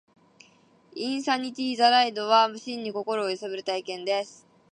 [0.95, 4.47] インサニティ・ザ・ライドは、真に心を揺さぶる体験です